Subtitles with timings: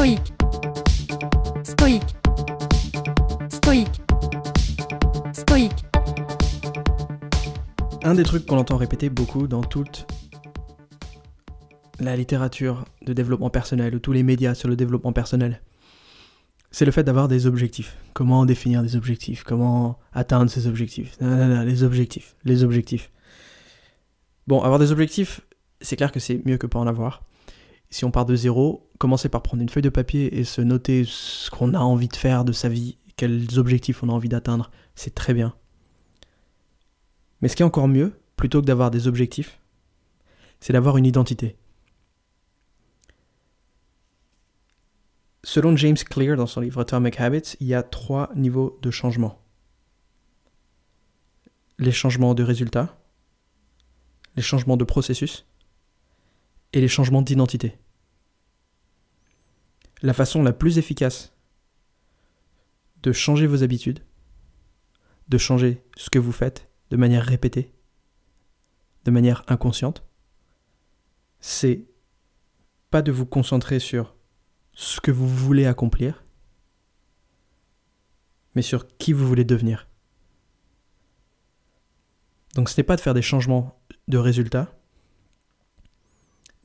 [0.00, 0.32] stoïque,
[1.62, 2.16] stoïque,
[3.50, 4.02] stoïque,
[5.34, 5.84] stoïque.
[8.02, 10.06] Un des trucs qu'on entend répéter beaucoup dans toute
[11.98, 15.60] la littérature de développement personnel ou tous les médias sur le développement personnel,
[16.70, 17.98] c'est le fait d'avoir des objectifs.
[18.14, 19.44] Comment définir des objectifs?
[19.44, 21.20] Comment atteindre ces objectifs?
[21.20, 23.10] Nanana, Les objectifs, les objectifs.
[24.46, 25.42] Bon, avoir des objectifs,
[25.82, 27.22] c'est clair que c'est mieux que pas en avoir.
[27.90, 31.04] Si on part de zéro, commencer par prendre une feuille de papier et se noter
[31.04, 34.70] ce qu'on a envie de faire de sa vie, quels objectifs on a envie d'atteindre,
[34.94, 35.54] c'est très bien.
[37.40, 39.58] Mais ce qui est encore mieux, plutôt que d'avoir des objectifs,
[40.60, 41.56] c'est d'avoir une identité.
[45.42, 49.40] Selon James Clear dans son livre Atomic Habits, il y a trois niveaux de changement.
[51.78, 52.98] Les changements de résultats,
[54.36, 55.46] les changements de processus
[56.72, 57.78] et les changements d'identité.
[60.02, 61.34] La façon la plus efficace
[63.02, 64.04] de changer vos habitudes,
[65.28, 67.72] de changer ce que vous faites de manière répétée,
[69.04, 70.04] de manière inconsciente,
[71.40, 71.86] c'est
[72.90, 74.14] pas de vous concentrer sur
[74.74, 76.24] ce que vous voulez accomplir,
[78.54, 79.88] mais sur qui vous voulez devenir.
[82.54, 84.79] Donc ce n'est pas de faire des changements de résultats,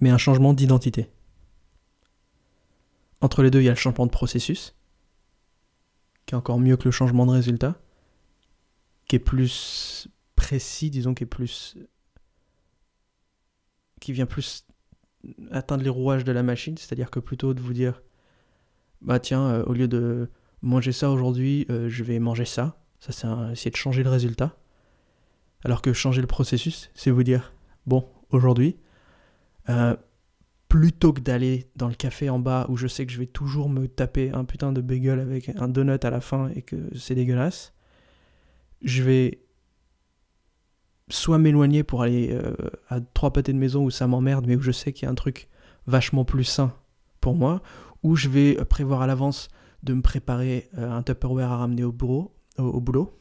[0.00, 1.10] mais un changement d'identité.
[3.20, 4.74] Entre les deux, il y a le changement de processus,
[6.26, 7.80] qui est encore mieux que le changement de résultat,
[9.06, 11.76] qui est plus précis, disons, qui est plus.
[14.00, 14.66] qui vient plus
[15.50, 18.02] atteindre les rouages de la machine, c'est-à-dire que plutôt de vous dire,
[19.00, 23.12] bah tiens, euh, au lieu de manger ça aujourd'hui, euh, je vais manger ça, ça
[23.12, 24.58] c'est essayer de changer le résultat.
[25.64, 27.54] Alors que changer le processus, c'est vous dire,
[27.86, 28.76] bon, aujourd'hui,
[29.68, 29.96] euh,
[30.68, 33.68] plutôt que d'aller dans le café en bas où je sais que je vais toujours
[33.68, 37.14] me taper un putain de bagel avec un donut à la fin et que c'est
[37.14, 37.72] dégueulasse,
[38.82, 39.40] je vais
[41.08, 42.54] soit m'éloigner pour aller euh,
[42.88, 45.10] à trois pâtés de maison où ça m'emmerde, mais où je sais qu'il y a
[45.10, 45.48] un truc
[45.86, 46.74] vachement plus sain
[47.20, 47.62] pour moi,
[48.02, 49.48] ou je vais prévoir à l'avance
[49.82, 53.18] de me préparer euh, un Tupperware à ramener au bureau, au, boulot.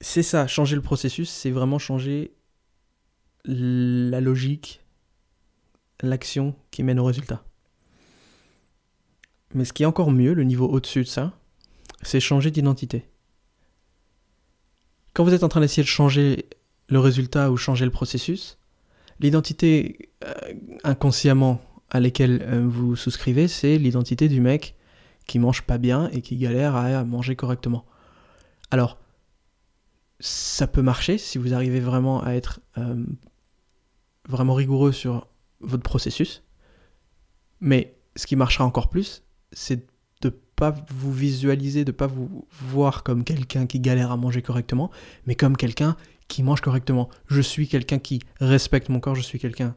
[0.00, 2.36] C'est ça, changer le processus, c'est vraiment changer
[3.48, 4.80] la logique,
[6.02, 7.42] l'action qui mène au résultat.
[9.54, 11.32] Mais ce qui est encore mieux, le niveau au-dessus de ça,
[12.02, 13.08] c'est changer d'identité.
[15.14, 16.46] Quand vous êtes en train d'essayer de changer
[16.88, 18.58] le résultat ou changer le processus,
[19.18, 20.34] l'identité euh,
[20.84, 21.60] inconsciemment
[21.90, 24.76] à laquelle euh, vous souscrivez, c'est l'identité du mec
[25.26, 27.84] qui mange pas bien et qui galère à manger correctement.
[28.70, 28.98] Alors,
[30.20, 33.04] ça peut marcher si vous arrivez vraiment à être euh,
[34.28, 35.26] vraiment rigoureux sur
[35.60, 36.44] votre processus.
[37.60, 39.88] Mais ce qui marchera encore plus, c'est
[40.20, 44.90] de pas vous visualiser, de pas vous voir comme quelqu'un qui galère à manger correctement,
[45.26, 45.96] mais comme quelqu'un
[46.28, 47.08] qui mange correctement.
[47.26, 49.74] Je suis quelqu'un qui respecte mon corps, je suis quelqu'un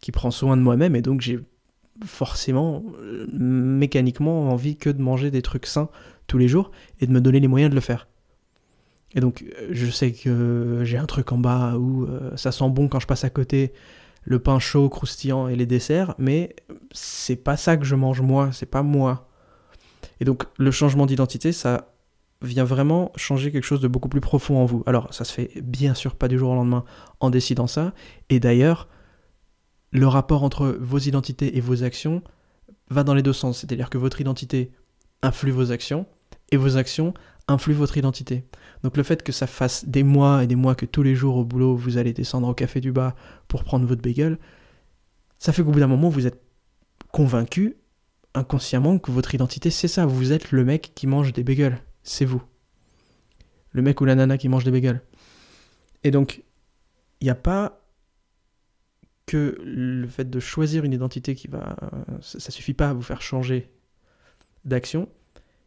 [0.00, 1.40] qui prend soin de moi-même et donc j'ai
[2.04, 5.88] forcément euh, mécaniquement envie que de manger des trucs sains
[6.26, 8.08] tous les jours et de me donner les moyens de le faire.
[9.14, 12.68] Et donc euh, je sais que j'ai un truc en bas où euh, ça sent
[12.70, 13.72] bon quand je passe à côté
[14.22, 16.56] le pain chaud, croustillant et les desserts, mais
[16.92, 19.28] c'est pas ça que je mange moi, c'est pas moi.
[20.20, 21.92] Et donc le changement d'identité, ça
[22.40, 24.82] vient vraiment changer quelque chose de beaucoup plus profond en vous.
[24.86, 26.84] Alors ça se fait bien sûr pas du jour au lendemain
[27.20, 27.92] en décidant ça,
[28.30, 28.88] et d'ailleurs
[29.92, 32.22] le rapport entre vos identités et vos actions
[32.90, 34.72] va dans les deux sens, c'est-à-dire que votre identité
[35.22, 36.06] influe vos actions,
[36.50, 37.14] et vos actions
[37.48, 38.44] influent votre identité.
[38.82, 41.36] Donc le fait que ça fasse des mois et des mois que tous les jours
[41.36, 43.14] au boulot vous allez descendre au café du bas
[43.48, 44.38] pour prendre votre bagel,
[45.38, 46.40] ça fait qu'au bout d'un moment vous êtes
[47.12, 47.76] convaincu
[48.34, 52.24] inconsciemment que votre identité c'est ça, vous êtes le mec qui mange des bagels, c'est
[52.24, 52.42] vous.
[53.70, 55.02] Le mec ou la nana qui mange des bagels.
[56.02, 56.42] Et donc
[57.20, 57.80] il n'y a pas
[59.26, 61.76] que le fait de choisir une identité qui va
[62.20, 63.70] ça, ça suffit pas à vous faire changer
[64.64, 65.08] d'action,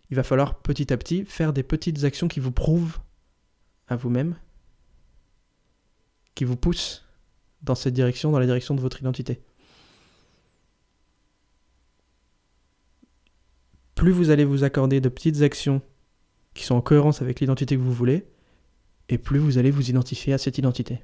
[0.10, 3.00] il va falloir petit à petit faire des petites actions qui vous prouvent
[3.88, 4.36] à vous-même,
[6.36, 7.06] qui vous poussent
[7.62, 9.42] dans cette direction, dans la direction de votre identité.
[13.96, 15.82] Plus vous allez vous accorder de petites actions
[16.54, 18.28] qui sont en cohérence avec l'identité que vous voulez,
[19.10, 21.02] et plus vous allez vous identifier à cette identité.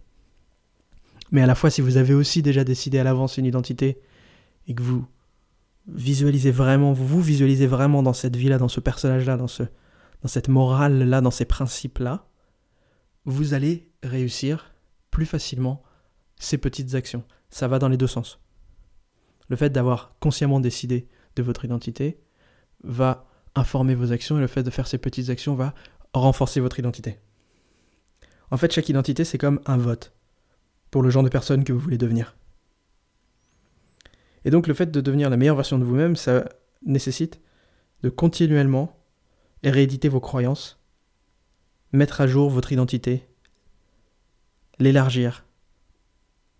[1.31, 3.99] Mais à la fois, si vous avez aussi déjà décidé à l'avance une identité
[4.67, 5.05] et que vous
[5.87, 9.63] visualisez vraiment, vous vous visualisez vraiment dans cette vie-là, dans ce personnage-là, dans, ce,
[10.21, 12.27] dans cette morale-là, dans ces principes-là,
[13.25, 14.73] vous allez réussir
[15.11, 15.83] plus facilement
[16.37, 17.23] ces petites actions.
[17.49, 18.39] Ça va dans les deux sens.
[19.49, 22.19] Le fait d'avoir consciemment décidé de votre identité
[22.83, 25.73] va informer vos actions et le fait de faire ces petites actions va
[26.13, 27.19] renforcer votre identité.
[28.51, 30.13] En fait, chaque identité, c'est comme un vote
[30.91, 32.35] pour le genre de personne que vous voulez devenir.
[34.45, 36.45] Et donc le fait de devenir la meilleure version de vous-même, ça
[36.85, 37.39] nécessite
[38.01, 38.99] de continuellement
[39.63, 40.79] rééditer vos croyances,
[41.93, 43.27] mettre à jour votre identité,
[44.79, 45.45] l'élargir,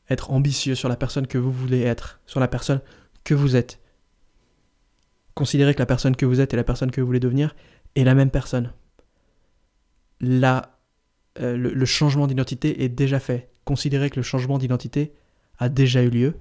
[0.10, 2.82] être ambitieux sur la personne que vous voulez être, sur la personne
[3.24, 3.80] que vous êtes.
[5.34, 7.56] Considérez que la personne que vous êtes et la personne que vous voulez devenir
[7.96, 8.72] est la même personne.
[10.22, 10.80] Là,
[11.40, 13.50] euh, le changement d'identité est déjà fait.
[13.66, 15.14] Considérez que le changement d'identité
[15.58, 16.36] a déjà eu lieu.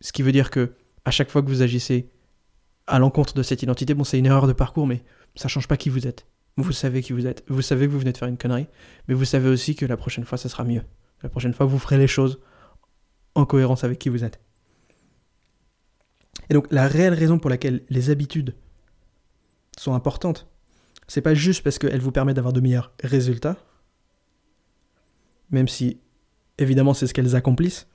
[0.00, 0.72] Ce qui veut dire que
[1.04, 2.10] à chaque fois que vous agissez
[2.86, 5.02] à l'encontre de cette identité, bon, c'est une erreur de parcours, mais
[5.34, 6.26] ça change pas qui vous êtes.
[6.56, 7.44] Vous savez qui vous êtes.
[7.48, 8.66] Vous savez que vous venez de faire une connerie,
[9.08, 10.82] mais vous savez aussi que la prochaine fois, ça sera mieux.
[11.22, 12.40] La prochaine fois, vous ferez les choses
[13.34, 14.40] en cohérence avec qui vous êtes.
[16.48, 18.54] Et donc, la réelle raison pour laquelle les habitudes
[19.78, 20.48] sont importantes,
[21.08, 23.56] c'est pas juste parce qu'elles vous permettent d'avoir de meilleurs résultats,
[25.50, 26.00] même si
[26.58, 27.88] évidemment c'est ce qu'elles accomplissent,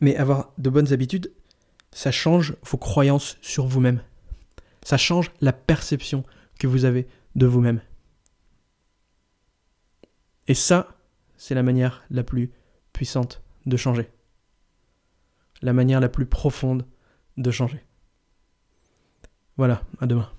[0.00, 1.32] mais avoir de bonnes habitudes,
[1.92, 4.02] ça change vos croyances sur vous-même.
[4.82, 6.24] Ça change la perception
[6.58, 7.80] que vous avez de vous-même.
[10.48, 10.96] Et ça,
[11.36, 12.50] c'est la manière la plus
[12.92, 14.10] puissante de changer.
[15.62, 16.86] La manière la plus profonde
[17.36, 17.84] de changer.
[19.56, 20.30] Voilà, à demain.